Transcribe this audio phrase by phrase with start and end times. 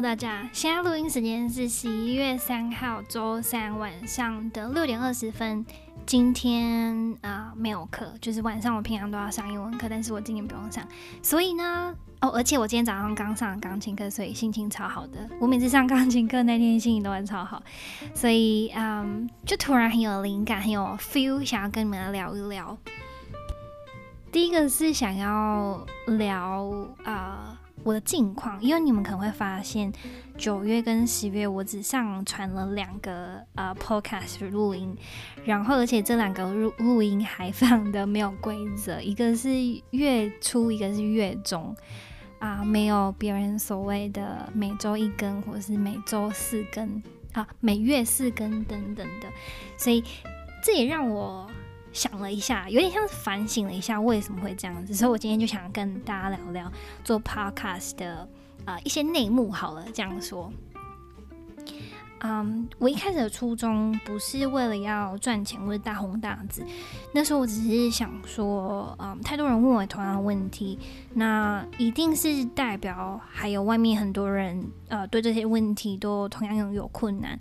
[0.00, 5.64] 大家，现在录音时间是十一月三号周三晚上的六点二十分。
[6.06, 10.82] 今天啊、没有课，就是晚上我平常都要上英文课，但是我今天不用上。
[11.22, 15.28] 所以呢，哦，而且我今天早上刚上钢琴课，所以心情超好的。
[15.38, 17.62] 我每次上钢琴课那天心情都会超好，
[18.14, 22.76] 所以嗯，就突然很有灵感，很有 feel，想要跟你们聊一聊。
[24.32, 26.70] 第一个是想要聊
[27.04, 27.59] 啊。
[27.82, 29.92] 我的近况，因为你们可能会发现，
[30.36, 34.96] 九月跟十月我只上传了两个呃 podcast 录音，
[35.44, 39.50] 然后而且这两个录录音还放的没有规则，一个是
[39.90, 41.74] 月初，一个是月中，
[42.38, 49.28] 啊、没有别人所谓的每周一更或者是每周四更啊，每月四更等等的，
[49.78, 50.04] 所以
[50.62, 51.50] 这也让我。
[51.92, 56.72] 想了一下，有点像是反省了一下为什么会这样子，所以我今天就想跟大家聊聊
[57.04, 58.28] 做 podcast 的
[58.64, 59.50] 呃一些内幕。
[59.50, 60.52] 好了，这样说，
[62.20, 66.64] 嗯，我一开始的初衷不是为了要赚钱或者大红大紫，
[67.12, 70.78] 那时候我只是想说，嗯，太多人问我同样的问题，
[71.14, 77.38] 那一定是代表还有外面很多人呃对这些问题都同样有有困难。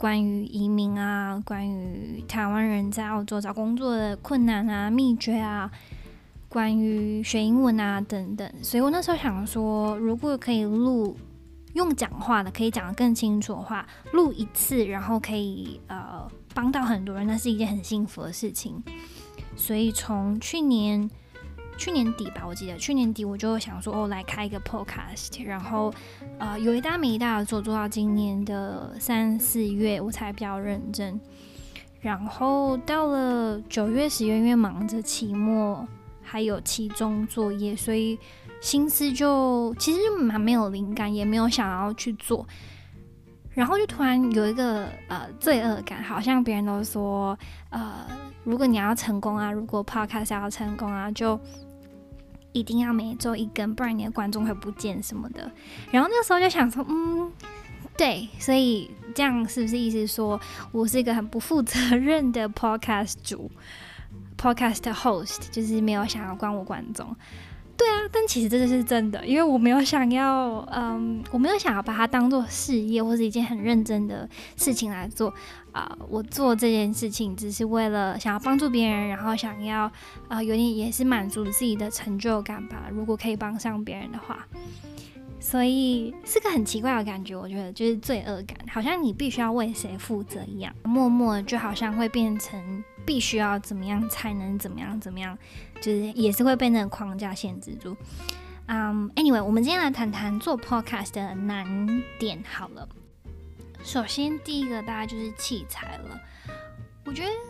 [0.00, 5.70] 关于移民啊，关于台湾人在澳洲找工作的困难啊、秘诀啊，
[6.48, 11.14] 关于学英文啊等等，所以我那时候想说，如果可以录
[11.74, 18.82] 用讲话的，可以讲得更清楚的话，录一次，然后可以呃帮到很多人，那是一件很幸福的事情。
[19.54, 21.10] 所以从去年。
[21.80, 25.90] 去年底吧，我记得去年底我就想说，哦，来开一个 podcast，然后，
[26.38, 31.18] 呃，有一搭没一搭的做，做到今年的三四月，我才比较认真。
[32.02, 35.88] 然后到了九月、十月，因为忙着期末
[36.22, 38.18] 还有期中作业，所以
[38.60, 42.46] 心思就其实蛮没有灵感，也没有想要去做。
[43.52, 47.36] 然后就突然有一个呃罪恶感，好像别人都说，
[47.70, 48.06] 呃，
[48.44, 51.38] 如果你要成功啊，如果 podcast 要成功啊，就
[52.52, 55.50] 一定要每周一更，不然你的观众会不见什么的。
[55.90, 57.30] 然后那时候就想说，嗯，
[57.96, 60.40] 对，所以这样是不是意思说
[60.72, 63.50] 我是一个很不负责任的 podcast 主
[64.36, 67.16] ，podcast host，就是没有想要关我观众。
[67.80, 75.32] 对啊，但其实这个是真的，因为我没有想要，嗯，我没有想要把它当做事业或是一件很认真的事情来做
[75.72, 79.90] 啊，我做这件事情只是为了想要帮助别人，然后想要
[80.28, 82.90] 啊，有点也是满足自己的成就感吧。
[82.92, 84.46] 如果可以帮上别人的话。
[85.40, 95.36] 所以是个很奇怪的感觉，我觉得就是罪恶感，好像你必须要为谁负责一样，默默就好像会变成必须要怎么样才能怎么样怎么样，
[95.80, 97.96] 就是也是会被那个框架限制住。
[98.66, 102.88] 嗯，Anyway，我们今天来谈谈做 podcast 的难点好了。
[103.82, 106.20] 首先第一个大概就是器材了，
[107.06, 107.49] 我觉得。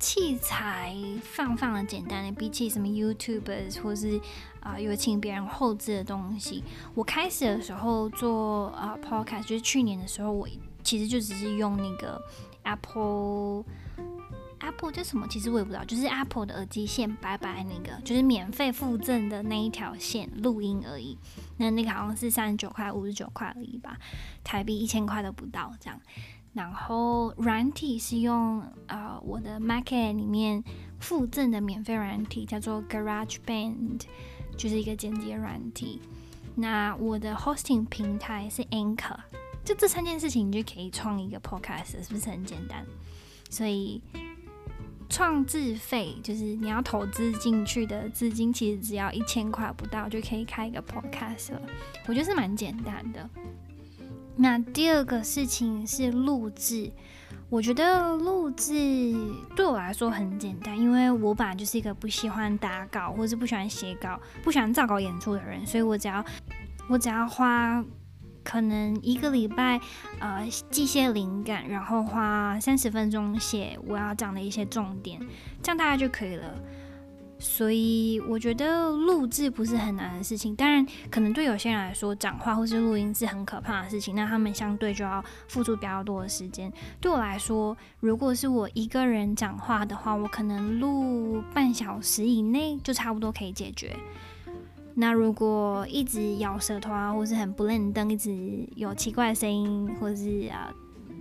[0.00, 4.18] 器材放放的简单的，比起什么 YouTubers 或是
[4.60, 10.48] 啊、有请别人后置的东西，我开始的时候做啊、Podcast，就是去年的时候，我
[10.82, 12.20] 其实就只是用那个
[12.62, 13.64] Apple
[14.58, 21.16] Apple 叫什么，其实我也不知道，就是 Apple 的耳机线，白白那个，就是免费附赠的那一条线录音而已。
[21.56, 23.96] 那那个好像是三十九块、五十九块而已吧，
[24.44, 25.98] 台币一千块都不到这样。
[26.52, 30.62] 然后软体是用呃我的 Mac 里面
[30.98, 34.02] 附赠的免费软体，叫做 GarageBand，
[34.56, 36.00] 就是一个剪辑软体。
[36.56, 39.16] 那我的 hosting 平台是 Anchor，
[39.64, 42.84] 就这三件事情你就可以创一个 podcast，是不是很简单？
[43.48, 44.02] 所以
[45.08, 51.62] 创自费就是你要投资进去的资金，其实只要一千块不到就可以开一个 podcast 了。
[52.08, 53.30] 我觉得是蛮简单的。
[54.42, 56.90] 那第二个事情是录制，
[57.50, 59.14] 我觉得录制
[59.54, 66.24] 对我来说很简单，因为我本来就是一个不喜欢打稿或是不喜欢写稿、不喜欢照稿演出的人，所以我只要
[66.88, 67.84] 我只要花
[68.42, 69.78] 可能一个礼拜，
[70.20, 75.20] 呃，记些灵感，然后花三十分钟写我要讲的一些重点，
[75.62, 76.58] 这样大概就可以了。
[77.40, 86.70] 所以我觉得录制不是很难的事情，当然可能对有些人来说，讲话或是录音是很可怕的事情，那他们相对就要付出比较多的时间。
[87.00, 93.96] 对我来说，如果是我一个人讲话的话，我可能录半小时以内就差不多可以解决。
[94.94, 100.70] 那如果一直咬舌头啊，或是很不认真，一直有奇怪的声音，或是啊，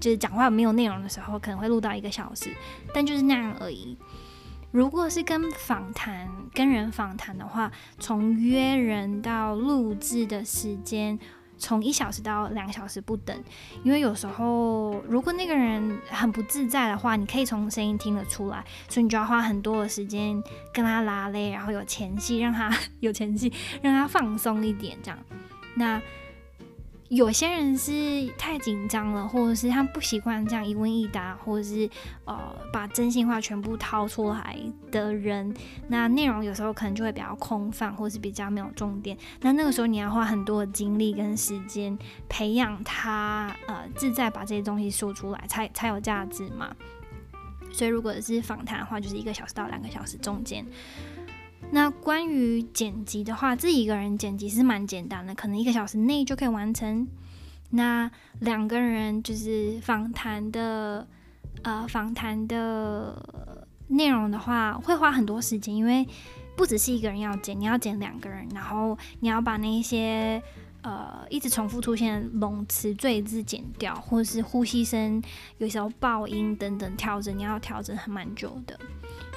[0.00, 2.50] 就是讲话没有内容的时候，可能会录到一个小时，
[2.92, 3.96] 但就是那样而已。
[4.70, 11.18] 如果是跟访谈、跟人访谈的话，从约人到录制的时间，
[11.58, 13.36] 从一小时到两小时不等，
[13.82, 22.70] 因为有时候如果那个人很不自在的话，你可以从声音听得出来，所以你就要花很多的时间跟他拉嘞，然后有前戏，让他
[23.00, 23.52] 有前戏，
[23.82, 25.18] 让他放松一点，这样。
[25.74, 26.00] 那。
[27.10, 31.90] 有些人是太紧张了，或者是他不习惯这样一问一答，或者是
[32.24, 34.56] 呃把真心话全部掏出来
[34.92, 35.52] 的人，
[35.88, 39.18] 那内容有时候可能就会比较空泛，或是比较没有重点。
[39.40, 41.98] 那那个时候你要花很多的精力跟时间
[42.28, 46.72] 培养他呃自在把这些东西说出来，才才有价值嘛。
[47.72, 50.64] 所以如果是访谈的话，就是一个小时到两个小时中间。
[51.72, 57.06] 那关于剪辑的话，自己一个人剪辑是蛮简单的，可能一个小时内就可以完成。
[57.70, 61.06] 那两个人就是访谈的，
[61.62, 66.04] 呃，访谈的内容的话，会花很多时间，因为
[66.56, 70.42] 不只是一个人要剪，你要剪两个人，然后你要把那些
[70.82, 75.22] 呃一直重复出现的冗词赘字剪掉，或者是呼吸声，
[75.58, 78.78] 有时候爆音等等调整，你要调整很蛮久的。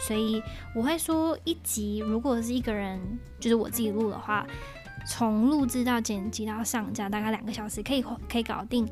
[0.07, 0.42] 所以
[0.75, 3.00] 我会说，一集如果是一个人，
[3.40, 4.45] 就是我自己录的话，
[5.07, 8.88] 从录制到剪辑到上架，大概两个小时可以可以搞定。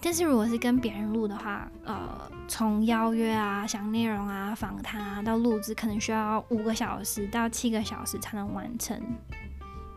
[0.00, 9.00] 但是如果是跟别人录的话，呃，从邀约啊、想内容啊、访谈啊到录制，可能需要五个小时到七个小时才能完成。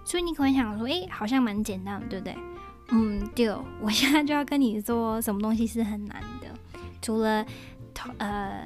[0.07, 2.38] 所以你可能想说，诶，好像蛮简单的，对不对？
[2.92, 3.54] 嗯，对。
[3.81, 6.48] 我现在就要跟你说，什么东西是很难的，
[7.01, 7.45] 除了
[8.18, 8.63] 呃。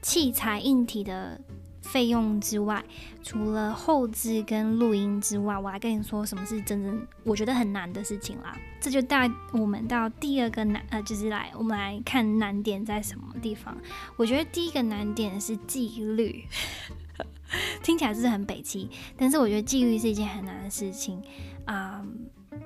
[0.00, 1.38] 器材硬体的
[1.82, 2.82] 费用之外，
[3.22, 8.56] 除了后置跟录音之外，我来跟你说什么是真正我觉得很难的事情啦。
[8.80, 13.76] 这就带我们到第二个难，呃，就是来我们来看难点在什么地方。
[14.16, 16.44] 我觉得第一个难点是纪律，
[17.82, 21.22] 听起来是很北七，但是我觉得纪律是一件很难的事情
[21.64, 22.04] 啊。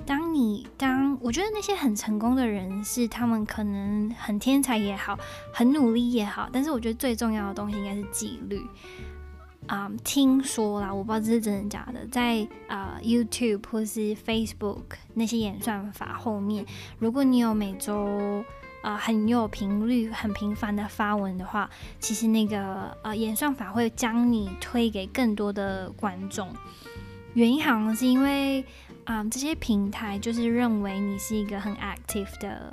[0.06, 5.18] 当你当我觉得那些很成功的人是他们可能很天才也好，
[5.52, 8.60] 很努力也好，但是我觉得最重要的东西应该是纪律。
[9.68, 14.82] 啊、听说啦，我不知道这是真的假的，在啊、YouTube 或是 Facebook
[15.14, 16.66] 那些演算法后面，
[16.98, 18.44] 如果你有每周、
[18.82, 26.48] 呃、很有频率、很频繁的发文的话，其实那个呃演算法会将你推给更多的观众。
[27.34, 28.64] 原因好像是因为。
[29.04, 32.72] 啊、这些平台就是认为你是一个很 active 的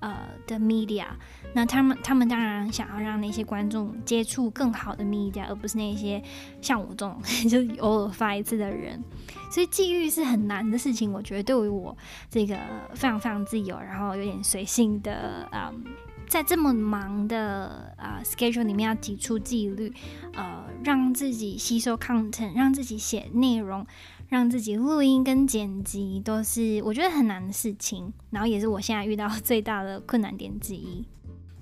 [0.00, 1.06] 呃的 media，
[1.54, 6.22] 那他们他们当然想要让那些观众接触更好的 media，而不是那些
[6.60, 9.02] 像我这种 就偶尔发一次的人。
[9.50, 11.96] 所以纪律是很难的事情，我觉得对于我
[12.30, 12.58] 这个
[12.94, 15.84] 非常非常自由，然后有点随性的啊、嗯，
[16.28, 19.92] 在这么忙的啊、schedule 里面要挤出纪律，
[20.34, 23.86] 呃，让自己吸收 content，让自己写内容。
[24.28, 31.02] 让自己录音跟剪辑都是我觉得很难的事情，然后也是我现在遇到最大的困难点之一。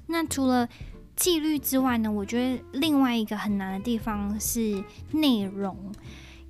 [0.09, 0.69] 那除了
[1.15, 4.83] 纪律之外呢，我觉得另外一个很难的地方是
[5.13, 5.77] 内容，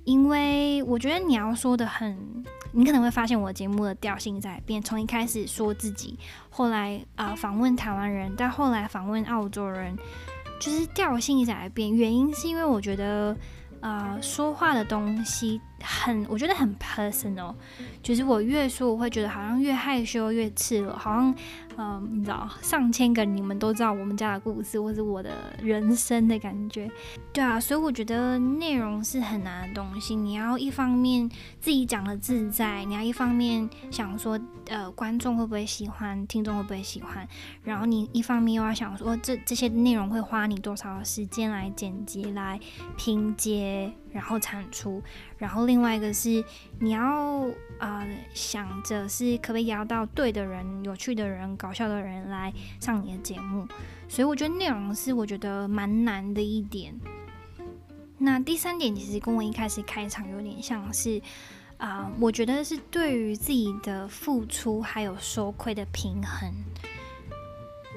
[0.05, 6.17] 因为我觉得你要说的很，你可能会发现我节目的调性在变，从一开始说自己，
[6.49, 9.95] 后来啊、访问台湾人，到后来访问澳洲人，
[10.59, 11.95] 就是调性在变。
[11.95, 13.37] 原因是因为我觉得。
[13.79, 17.53] 呃，说话的东西很，我觉得很 personal，
[18.01, 21.35] 就是我越说，我会觉得好像越害羞越赤裸，好像，
[21.77, 26.89] 嗯、你知道，上千个你们都知道我们家的故事，或是我的人生的感觉，
[27.31, 31.29] 对啊，所以我觉得内容是很难的东西，你要一方面
[31.59, 37.27] 自己讲的自在，你要一方面想说，呃，观众会不会喜欢，听众会不会喜欢，
[37.63, 42.59] 然后你一方面又要想说，这这些内容会花你多少时间来剪辑、来
[42.97, 43.93] 拼接。
[44.11, 45.01] 然后产出，
[45.37, 46.43] 然后另外一个是
[46.79, 47.47] 你要
[47.79, 53.67] 啊、想着是可不可以邀到对的人、有趣的人、搞笑的人来上你的节目，
[54.07, 56.99] 所以我觉得内容是我觉得蛮难的一点。
[58.17, 61.21] 那第三点其实跟我一开始开场有点像是
[61.77, 66.51] 啊、我觉得是对于自己的付出还有收亏的平衡。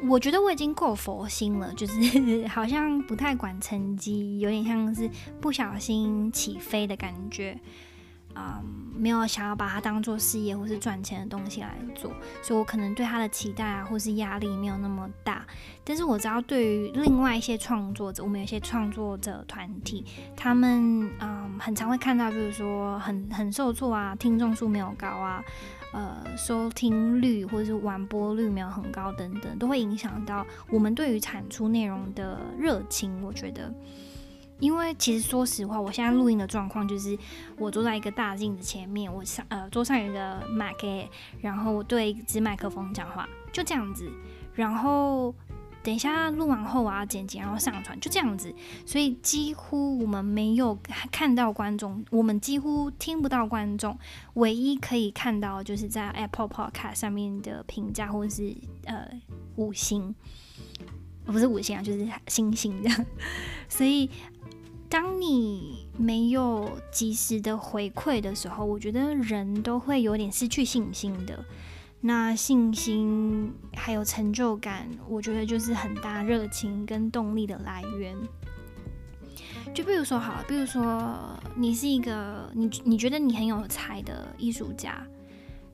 [0.09, 5.09] 我觉得我已经够佛心了， 就是好像不太管成绩，有点像是
[5.41, 7.59] 不小心起飞的感觉，
[8.35, 12.11] 啊、嗯，没有想要把它当做事业或是赚钱的东西来做，
[12.43, 15.45] 所以我可能对他的期待啊或是压力没有那么大。
[15.85, 20.05] 但是我知道，对于另外一些创作者，我们有些创作者团体，
[20.37, 25.43] 他们嗯很常会看到，比如说很很受挫啊，听众数没有高啊。
[25.93, 33.23] 呃，收听率或者是完播率没有很高等等，都会影响到我们对于产出内容的热情。
[33.25, 33.75] 我觉得，
[34.59, 37.19] 因为其实说实话，我现在录音的状况就是
[37.57, 40.87] 我坐在一个大镜子前面，我上呃桌上有一个麦克
[41.41, 44.09] 然后我对一支麦克风讲话，就这样子。
[44.55, 45.35] 然后
[45.83, 48.55] 等一下录完后我要剪辑，然后上传，就这样子。
[48.85, 50.79] 所以几乎我们没有
[51.11, 53.99] 看到观众，我们几乎听不到观众。
[54.35, 59.09] 唯一可以看到就是在 Apple Podcast 上面的评价或者是呃
[59.57, 60.15] 五星，
[61.25, 63.07] 不是五星啊，就是星星这样。
[63.69, 64.09] 所以。
[64.91, 71.45] 当你没有及时的回馈的时候，我觉得人都会有点失去信心的。
[72.01, 78.17] 那信心还有成就感，我觉得就是很大热情跟动力的来源。
[79.75, 85.07] 就比如说，好，比如说你是一个你你觉得你很有才的艺术家，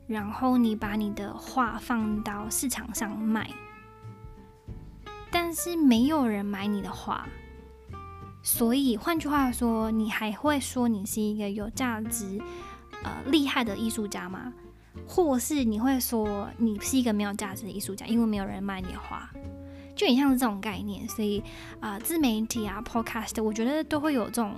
[0.06, 3.48] 然后你把你的画放到市场上卖，
[5.30, 7.26] 但是没有人买你的画。
[8.42, 12.40] 所以，换句话说，你还会说你是一个有价值、
[13.02, 14.52] 呃厉害的艺术家吗？
[15.06, 19.28] 或是你会说你是一个没有价值的艺术家，因为没有人买你的画，
[19.94, 21.08] 就很像是这种概念。
[21.08, 21.42] 所以，
[21.80, 24.54] 啊、自媒体啊，podcast，我觉得都会有这种。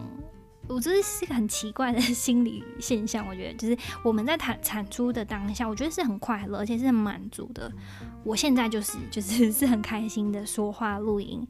[0.70, 3.26] 我觉得是一个很奇怪的心理现象。
[3.26, 7.72] 我觉得就是我们在产产出的当下，我觉得是很快乐，而且是很满足的。
[8.22, 11.42] 我现在就是 就是是很开心的说话录音，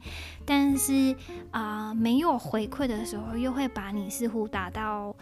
[0.45, 1.13] 但是
[1.51, 5.13] 啊、没有回馈的时候，又会把你似乎打到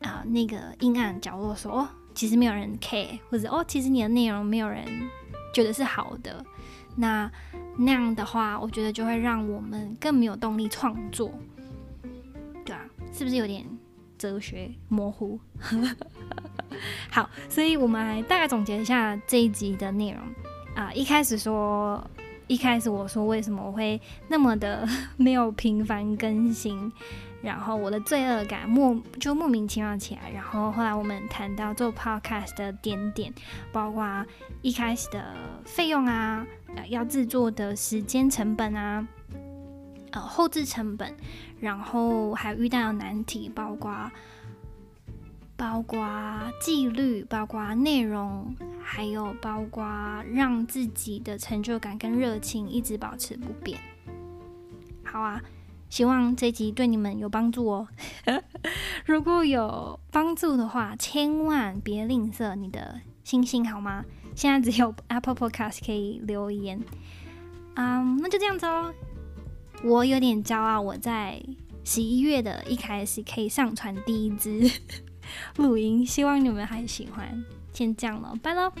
[0.00, 4.84] 啊、那个阴暗角落说，其实没有人 care，或者哦，其实你的内容没有人
[5.54, 6.44] 觉得是好的。
[6.96, 7.30] 那
[7.78, 11.32] 那样的话，我觉得就会让我们更没有动力创作。
[12.64, 13.64] 对啊是不是有点
[14.18, 15.38] 哲学模糊？
[17.10, 20.20] 好，所以我们来大概总结一下这一集的内容
[20.74, 20.92] 啊。
[20.92, 22.02] 一开始说，
[22.46, 26.92] 一开始我说为什么我会那么的 没有频繁更新，
[27.42, 30.30] 然后我的罪恶感莫就莫名其妙起来。
[30.30, 33.32] 然后后来我们谈到做 podcast 的点点，
[33.72, 34.24] 包括
[34.62, 35.34] 一开始的
[35.64, 36.46] 费用啊，
[36.88, 39.06] 要制作的时间成本啊。
[40.12, 41.16] 呃，后制成本，
[41.58, 44.10] 然后还遇到的难题，包括
[45.56, 46.06] 包括
[46.60, 49.82] 纪律，包括内容，还有包括
[50.30, 53.80] 让自己的成就感跟热情一直保持不变。
[55.02, 55.40] 好啊，
[55.92, 57.86] 希望这集对你们有帮助哦。
[59.04, 64.02] 如果有帮助的话，千万别吝啬你的星星好吗？
[64.34, 66.82] 现在只有 Apple Podcast 可以留言。
[67.74, 68.90] 嗯、那就这样子哦。
[69.84, 71.42] 我有点骄傲，我在
[71.84, 74.70] 十一月的一开始可以上传第一支
[75.58, 77.44] 录音，希望你们还喜欢。
[77.74, 78.72] 先这样了，拜喽。